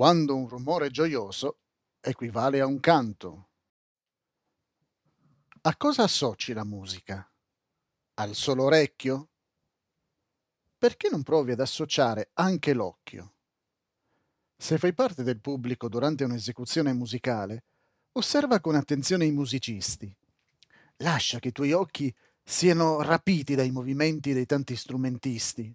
[0.00, 1.58] quando un rumore gioioso
[2.00, 3.48] equivale a un canto.
[5.60, 7.30] A cosa associ la musica?
[8.14, 9.28] Al solo orecchio?
[10.78, 13.34] Perché non provi ad associare anche l'occhio?
[14.56, 17.64] Se fai parte del pubblico durante un'esecuzione musicale,
[18.12, 20.10] osserva con attenzione i musicisti.
[20.96, 22.10] Lascia che i tuoi occhi
[22.42, 25.70] siano rapiti dai movimenti dei tanti strumentisti.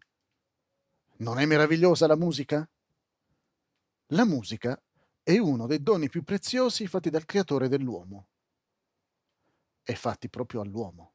[1.17, 2.67] Non è meravigliosa la musica?
[4.09, 4.79] La musica
[5.23, 8.27] è uno dei doni più preziosi fatti dal creatore dell'uomo.
[9.81, 11.13] E fatti proprio all'uomo.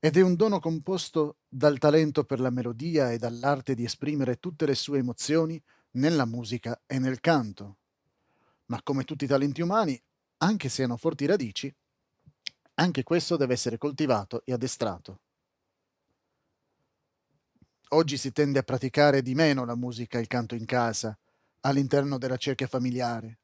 [0.00, 4.66] Ed è un dono composto dal talento per la melodia e dall'arte di esprimere tutte
[4.66, 5.62] le sue emozioni
[5.92, 7.78] nella musica e nel canto.
[8.66, 10.00] Ma come tutti i talenti umani,
[10.38, 11.72] anche se hanno forti radici,
[12.74, 15.20] anche questo deve essere coltivato e addestrato.
[17.90, 21.16] Oggi si tende a praticare di meno la musica e il canto in casa,
[21.66, 23.40] all'interno della cerchia familiare.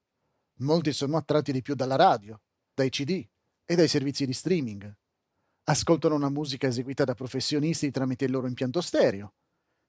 [0.61, 2.41] Molti sono attratti di più dalla radio,
[2.75, 3.27] dai CD
[3.65, 4.95] e dai servizi di streaming.
[5.65, 9.35] Ascoltano una musica eseguita da professionisti tramite il loro impianto stereo,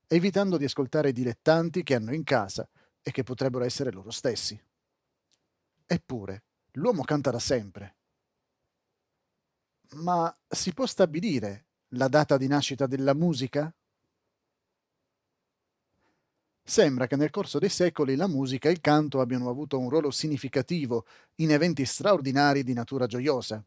[0.08, 2.70] evitando di ascoltare dilettanti che hanno in casa
[3.02, 4.60] e che potrebbero essere loro stessi.
[5.86, 7.98] Eppure, l'uomo canta da sempre.
[9.96, 13.74] Ma si può stabilire la data di nascita della musica?
[16.72, 20.10] Sembra che nel corso dei secoli la musica e il canto abbiano avuto un ruolo
[20.10, 21.06] significativo
[21.42, 23.62] in eventi straordinari di natura gioiosa.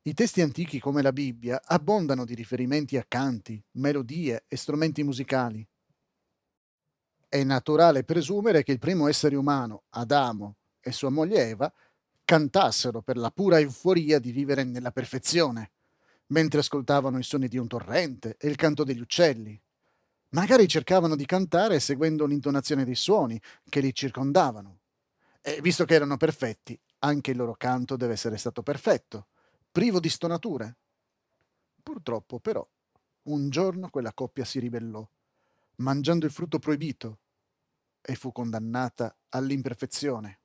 [0.00, 5.68] I testi antichi come la Bibbia abbondano di riferimenti a canti, melodie e strumenti musicali.
[7.28, 11.70] È naturale presumere che il primo essere umano, Adamo, e sua moglie Eva,
[12.24, 15.72] cantassero per la pura euforia di vivere nella perfezione,
[16.28, 19.60] mentre ascoltavano i suoni di un torrente e il canto degli uccelli.
[20.30, 24.80] Magari cercavano di cantare seguendo l'intonazione dei suoni che li circondavano.
[25.40, 29.28] E visto che erano perfetti, anche il loro canto deve essere stato perfetto,
[29.70, 30.76] privo di stonature.
[31.82, 32.68] Purtroppo, però,
[33.24, 35.08] un giorno quella coppia si ribellò,
[35.76, 37.20] mangiando il frutto proibito,
[38.00, 40.40] e fu condannata all'imperfezione.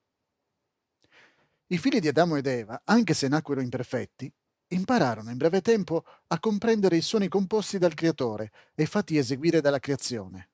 [1.68, 4.32] I figli di Adamo ed Eva, anche se nacquero imperfetti,
[4.72, 9.80] impararono in breve tempo a comprendere i suoni composti dal creatore e fatti eseguire dalla
[9.80, 10.50] creazione.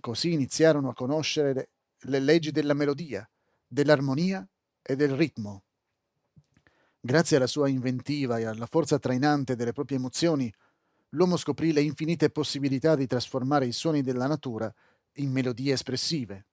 [0.00, 1.70] Così iniziarono a conoscere
[2.04, 3.28] le leggi della melodia,
[3.66, 4.46] dell'armonia
[4.82, 5.64] e del ritmo.
[6.98, 10.52] Grazie alla sua inventiva e alla forza trainante delle proprie emozioni,
[11.10, 14.72] l'uomo scoprì le infinite possibilità di trasformare i suoni della natura
[15.14, 16.46] in melodie espressive.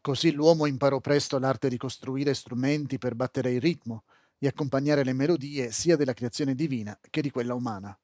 [0.00, 4.04] Così l'uomo imparò presto l'arte di costruire strumenti per battere il ritmo,
[4.44, 7.98] e accompagnare le melodie sia della creazione divina che di quella umana.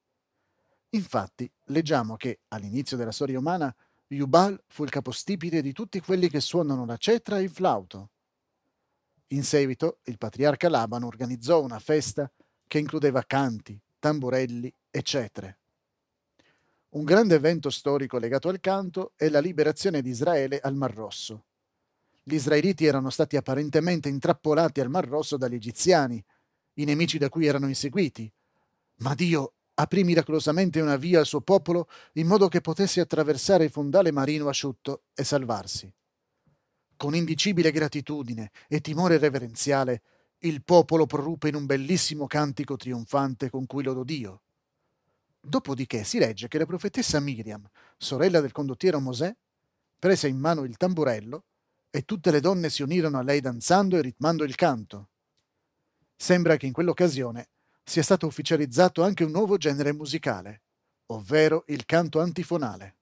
[0.89, 3.73] Infatti, leggiamo che, all'inizio della storia umana,
[4.07, 8.09] Jubal fu il capostipite di tutti quelli che suonano la cetra e il flauto.
[9.27, 12.29] In seguito, il patriarca Laban organizzò una festa
[12.65, 15.59] che includeva canti, tamburelli e cetre.
[16.89, 21.45] Un grande evento storico legato al canto è la liberazione di Israele al Mar Rosso.
[22.23, 26.23] Gli israeliti erano stati apparentemente intrappolati al Mar Rosso dagli egiziani,
[26.75, 28.31] i nemici da cui erano inseguiti.
[28.97, 33.71] Ma Dio aprì miracolosamente una via al suo popolo in modo che potesse attraversare il
[33.71, 35.91] fondale marino asciutto e salvarsi.
[36.95, 40.03] Con indicibile gratitudine e timore reverenziale,
[40.39, 44.41] il popolo proruppe in un bellissimo cantico trionfante con cui lodò Dio.
[45.39, 47.67] Dopodiché si legge che la profetessa Miriam,
[47.97, 49.35] sorella del condottiero Mosè,
[49.97, 51.45] prese in mano il tamburello
[51.91, 55.09] e tutte le donne si unirono a lei danzando e ritmando il canto.
[56.15, 57.49] Sembra che in quell'occasione
[57.83, 60.63] sia stato ufficializzato anche un nuovo genere musicale,
[61.07, 62.95] ovvero il canto antifonale.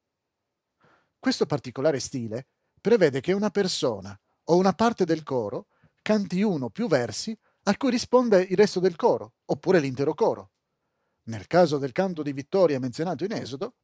[1.19, 2.47] Questo particolare stile
[2.81, 5.67] prevede che una persona o una parte del coro
[6.01, 10.52] canti uno o più versi a cui risponde il resto del coro, oppure l'intero coro.
[11.25, 13.75] Nel caso del canto di vittoria menzionato in Esodo,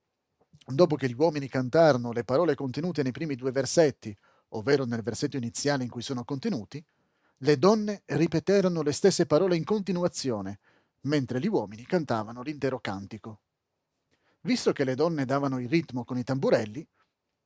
[0.65, 4.17] dopo che gli uomini cantarono le parole contenute nei primi due versetti
[4.49, 6.83] ovvero nel versetto iniziale in cui sono contenuti,
[7.39, 10.59] le donne ripeterono le stesse parole in continuazione,
[11.01, 13.41] mentre gli uomini cantavano l'intero cantico.
[14.41, 16.87] Visto che le donne davano il ritmo con i tamburelli,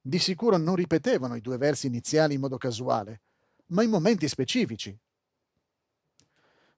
[0.02, 3.22] di sicuro non ripetevano i due versi iniziali in modo casuale,
[3.68, 4.98] ma in momenti specifici.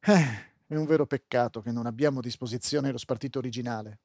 [0.04, 4.00] Eh, è un vero peccato che non abbiamo a disposizione lo spartito originale.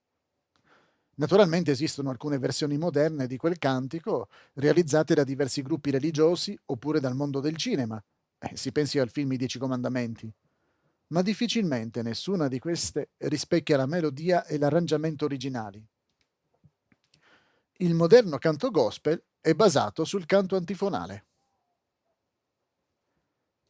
[1.19, 7.15] Naturalmente esistono alcune versioni moderne di quel cantico realizzate da diversi gruppi religiosi oppure dal
[7.15, 8.03] mondo del cinema.
[8.39, 10.31] Eh, si pensi al film I Dieci Comandamenti.
[11.09, 15.83] Ma difficilmente nessuna di queste rispecchia la melodia e l'arrangiamento originali.
[17.79, 21.27] Il moderno canto gospel è basato sul canto antifonale.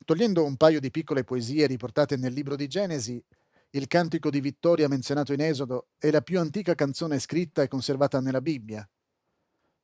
[0.05, 3.23] Togliendo un paio di piccole poesie riportate nel libro di Genesi,
[3.71, 8.21] il cantico di vittoria menzionato in Esodo è la più antica canzone scritta e conservata
[8.21, 8.89] nella Bibbia.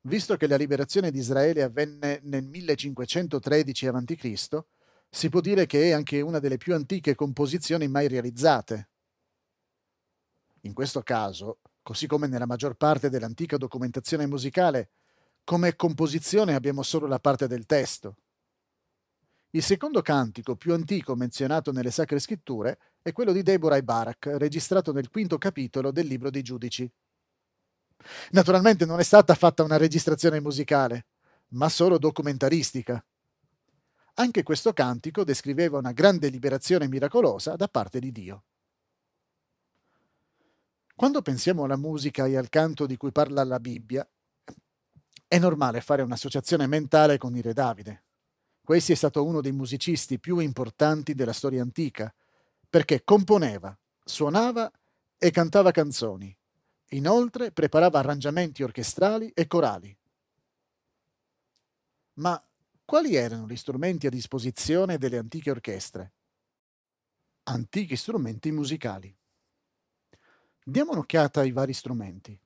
[0.02, 4.64] Visto che la liberazione di Israele avvenne nel 1513 a.C.,
[5.08, 8.88] si può dire che è anche una delle più antiche composizioni mai realizzate.
[10.62, 14.90] In questo caso, così come nella maggior parte dell'antica documentazione musicale,
[15.44, 18.16] come composizione abbiamo solo la parte del testo.
[19.54, 24.30] Il secondo cantico più antico menzionato nelle Sacre Scritture è quello di Deborah e Barak,
[24.38, 26.90] registrato nel quinto capitolo del Libro dei Giudici.
[28.30, 31.04] Naturalmente non è stata fatta una registrazione musicale,
[31.48, 33.04] ma solo documentaristica.
[34.14, 38.44] Anche questo cantico descriveva una grande liberazione miracolosa da parte di Dio.
[40.94, 44.08] Quando pensiamo alla musica e al canto di cui parla la Bibbia,
[45.28, 48.04] è normale fare un'associazione mentale con il Re Davide,
[48.64, 52.14] Questi è stato uno dei musicisti più importanti della storia antica,
[52.70, 54.70] perché componeva, suonava
[55.18, 56.34] e cantava canzoni.
[56.90, 59.96] Inoltre preparava arrangiamenti orchestrali e corali.
[62.14, 62.40] Ma
[62.84, 66.12] quali erano gli strumenti a disposizione delle antiche orchestre?
[67.44, 69.12] Antichi strumenti musicali.
[70.64, 72.38] Diamo un'occhiata ai vari strumenti.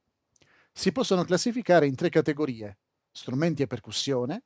[0.72, 2.78] Si possono classificare in tre categorie:
[3.10, 4.44] strumenti a percussione,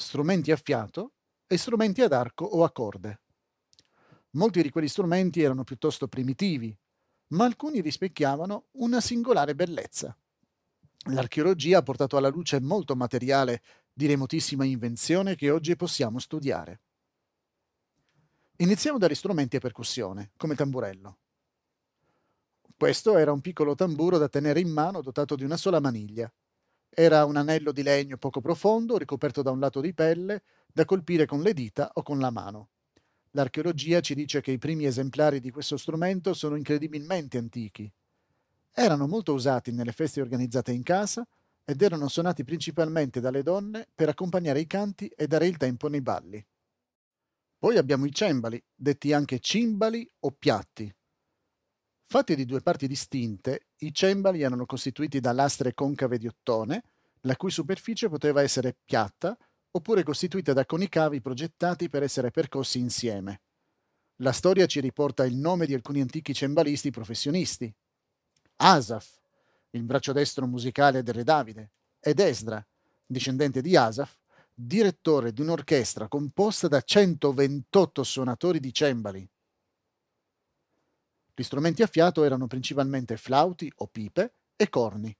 [0.00, 1.14] strumenti a fiato
[1.46, 3.20] e strumenti ad arco o a corde.
[4.32, 6.76] Molti di quegli strumenti erano piuttosto primitivi,
[7.28, 10.16] ma alcuni rispecchiavano una singolare bellezza.
[11.10, 13.62] L'archeologia ha portato alla luce molto materiale
[13.92, 16.80] di remotissima invenzione che oggi possiamo studiare.
[18.58, 21.18] Iniziamo dagli strumenti a percussione, come il tamburello.
[22.76, 26.32] Questo era un piccolo tamburo da tenere in mano dotato di una sola maniglia,
[26.90, 31.26] era un anello di legno poco profondo, ricoperto da un lato di pelle, da colpire
[31.26, 32.70] con le dita o con la mano.
[33.32, 37.90] L'archeologia ci dice che i primi esemplari di questo strumento sono incredibilmente antichi.
[38.72, 41.26] Erano molto usati nelle feste organizzate in casa
[41.64, 46.00] ed erano suonati principalmente dalle donne per accompagnare i canti e dare il tempo nei
[46.00, 46.44] balli.
[47.56, 50.92] Poi abbiamo i cembali, detti anche cimbali o piatti.
[52.10, 56.82] Fatti di due parti distinte, i cembali erano costituiti da lastre concave di ottone,
[57.20, 59.36] la cui superficie poteva essere piatta
[59.72, 63.42] oppure costituita da coni cavi progettati per essere percossi insieme.
[64.22, 67.70] La storia ci riporta il nome di alcuni antichi cembalisti professionisti.
[68.56, 69.20] Asaf,
[69.72, 72.66] il braccio destro musicale del re Davide, ed Esdra,
[73.04, 74.16] discendente di Asaf,
[74.54, 79.30] direttore di un'orchestra composta da 128 suonatori di cembali.
[81.38, 85.16] Gli strumenti a fiato erano principalmente flauti o pipe e corni.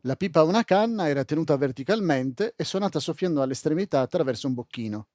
[0.00, 5.06] La pipa a una canna era tenuta verticalmente e suonata soffiando all'estremità attraverso un bocchino.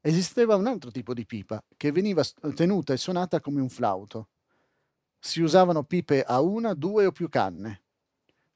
[0.00, 2.24] Esisteva un altro tipo di pipa, che veniva
[2.54, 4.28] tenuta e suonata come un flauto.
[5.18, 7.82] Si usavano pipe a una, due o più canne.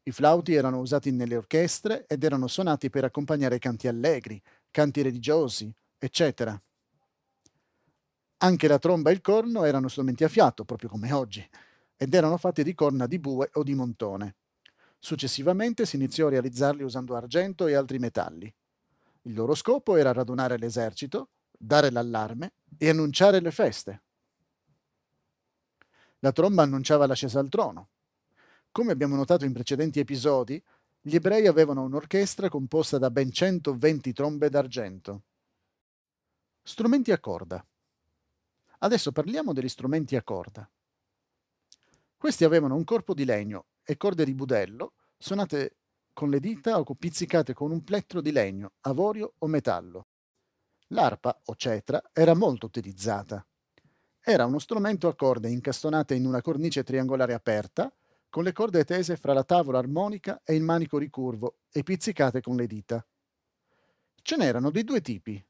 [0.05, 4.41] I flauti erano usati nelle orchestre ed erano suonati per accompagnare canti allegri,
[4.71, 6.59] canti religiosi, eccetera.
[8.43, 11.47] Anche la tromba e il corno erano strumenti a fiato, proprio come oggi,
[11.95, 14.37] ed erano fatti di corna di bue o di montone.
[14.99, 18.53] Successivamente si iniziò a realizzarli usando argento e altri metalli.
[19.23, 24.03] Il loro scopo era radunare l'esercito, dare l'allarme e annunciare le feste.
[26.21, 27.88] La tromba annunciava l'ascesa al trono.
[28.73, 30.62] Come abbiamo notato in precedenti episodi,
[30.99, 35.25] gli ebrei avevano un'orchestra composta da ben 120 trombe d'argento.
[36.62, 37.62] Strumenti a corda.
[38.83, 40.69] Adesso parliamo degli strumenti a corda.
[42.17, 45.77] Questi avevano un corpo di legno e corde di budello suonate
[46.15, 50.07] con le dita o pizzicate con un plettro di legno, avorio o metallo.
[50.89, 53.45] L'arpa o cetra era molto utilizzata.
[54.23, 57.93] Era uno strumento a corde incastonate in una cornice triangolare aperta,
[58.31, 62.57] con le corde tese fra la tavola armonica e il manico ricurvo e pizzicate con
[62.57, 63.07] le dita.
[64.23, 65.43] Ce n'erano di due tipi,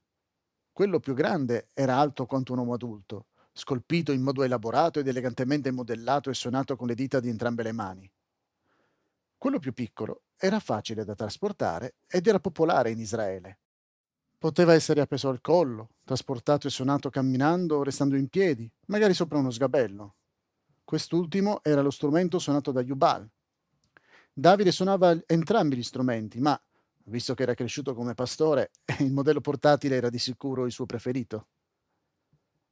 [0.73, 5.71] quello più grande era alto quanto un uomo adulto, scolpito in modo elaborato ed elegantemente
[5.71, 8.11] modellato e suonato con le dita di entrambe le mani.
[9.37, 13.59] Quello più piccolo era facile da trasportare ed era popolare in Israele.
[14.39, 19.39] Poteva essere appeso al collo, trasportato e suonato camminando o restando in piedi, magari sopra
[19.39, 20.15] uno sgabello.
[20.83, 23.29] Quest'ultimo era lo strumento suonato da Yubal.
[24.33, 26.59] Davide suonava entrambi gli strumenti, ma
[27.11, 31.49] Visto che era cresciuto come pastore, il modello portatile era di sicuro il suo preferito.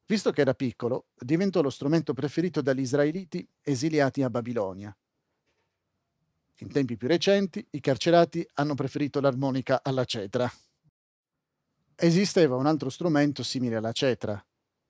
[0.07, 4.97] Visto che era piccolo, diventò lo strumento preferito dagli israeliti esiliati a Babilonia.
[6.61, 10.51] In tempi più recenti i carcerati hanno preferito l'armonica alla cetra.
[11.97, 14.43] Esisteva un altro strumento simile alla cetra,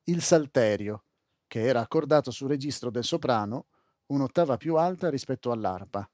[0.04, 1.04] il salterio,
[1.46, 3.66] che era accordato sul registro del soprano
[4.06, 6.08] un'ottava più alta rispetto all'arpa.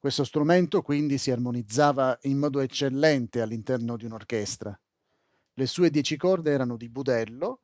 [0.00, 4.78] Questo strumento quindi si armonizzava in modo eccellente all'interno di un'orchestra.
[5.54, 7.62] Le sue dieci corde erano di budello,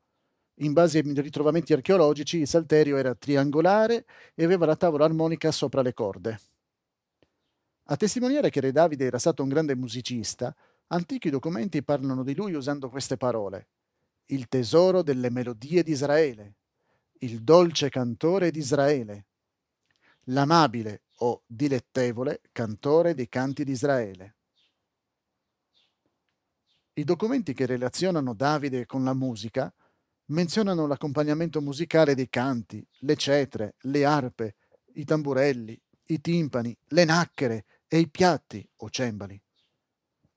[0.59, 5.81] in base ai ritrovamenti archeologici il salterio era triangolare e aveva la tavola armonica sopra
[5.81, 6.39] le corde.
[7.85, 10.53] A testimoniare che Re Davide era stato un grande musicista,
[10.87, 13.69] antichi documenti parlano di lui usando queste parole.
[14.25, 16.55] Il tesoro delle melodie di Israele,
[17.19, 19.25] il dolce cantore di Israele,
[20.25, 24.35] l'amabile o dilettevole cantore dei canti di Israele.
[26.93, 29.73] I documenti che relazionano Davide con la musica
[30.27, 34.55] menzionano l'accompagnamento musicale dei canti, le cetre, le arpe,
[34.93, 39.39] i tamburelli, i timpani, le nacchere e i piatti o cembali.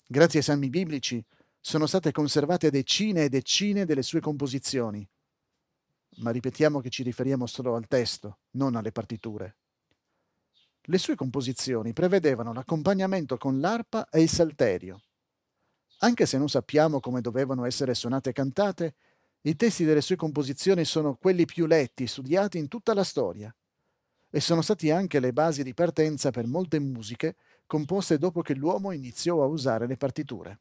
[0.07, 1.25] Grazie ai salmi biblici
[1.61, 5.09] sono state conservate decine e decine delle sue composizioni.
[6.17, 9.57] Ma ripetiamo che ci riferiamo solo al testo, non alle partiture.
[10.90, 15.02] Le sue composizioni prevedevano l'accompagnamento con l'arpa e il salterio.
[15.99, 18.95] Anche se non sappiamo come dovevano essere suonate e cantate,
[19.42, 23.54] i testi delle sue composizioni sono quelli più letti e studiati in tutta la storia
[24.30, 28.90] e sono stati anche le basi di partenza per molte musiche composte dopo che l'uomo
[28.90, 30.61] iniziò a usare le partiture.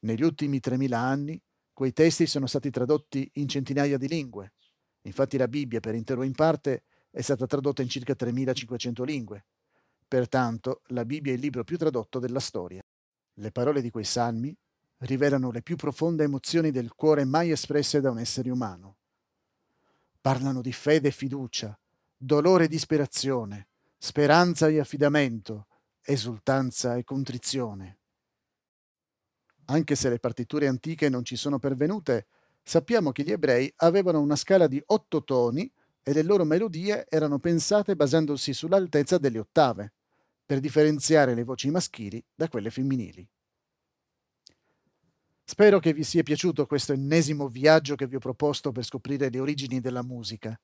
[0.00, 1.40] Negli ultimi 3000 anni
[1.72, 4.52] quei testi sono stati tradotti in centinaia di lingue.
[5.02, 6.82] Infatti la Bibbia, per intero in parte,
[7.18, 9.44] è stata tradotta in circa 3500 lingue.
[10.06, 12.80] Pertanto, la Bibbia è il libro più tradotto della storia.
[13.34, 14.56] Le parole di quei salmi
[14.98, 18.98] rivelano le più profonde emozioni del cuore mai espresse da un essere umano.
[20.20, 21.76] Parlano di fede e fiducia,
[22.16, 23.66] dolore e disperazione,
[23.98, 25.66] speranza e affidamento,
[26.02, 27.98] esultanza e contrizione.
[29.64, 32.28] Anche se le partiture antiche non ci sono pervenute,
[32.62, 35.68] sappiamo che gli ebrei avevano una scala di otto toni
[36.02, 39.92] e le loro melodie erano pensate basandosi sull'altezza delle ottave,
[40.44, 43.28] per differenziare le voci maschili da quelle femminili.
[45.44, 49.40] Spero che vi sia piaciuto questo ennesimo viaggio che vi ho proposto per scoprire le
[49.40, 50.58] origini della musica.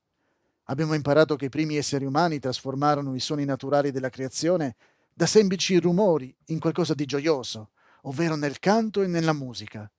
[0.64, 4.76] Abbiamo imparato che i primi esseri umani trasformarono i suoni naturali della creazione
[5.12, 7.70] da semplici rumori in qualcosa di gioioso,
[8.02, 9.90] ovvero nel canto e nella musica.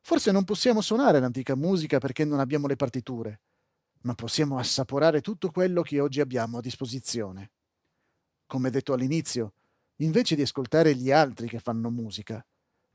[0.00, 3.40] Forse non possiamo suonare l'antica musica perché non abbiamo le partiture,
[4.02, 7.50] ma possiamo assaporare tutto quello che oggi abbiamo a disposizione.
[8.46, 9.54] Come detto all'inizio,
[9.96, 12.44] invece di ascoltare gli altri che fanno musica,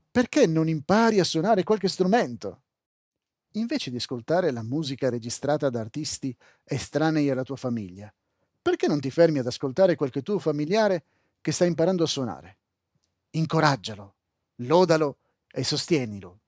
[0.09, 2.63] perché non impari a suonare qualche strumento?
[3.55, 8.13] Invece di ascoltare la musica registrata da artisti estranei alla tua famiglia,
[8.61, 11.03] perché non ti fermi ad ascoltare qualche tuo familiare
[11.41, 12.59] che sta imparando a suonare?
[13.31, 14.15] Incoraggialo,
[14.57, 15.17] lodalo
[15.49, 16.40] e sostienilo.